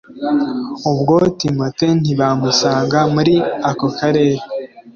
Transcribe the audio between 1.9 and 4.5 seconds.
ntibamusanga muri ako karere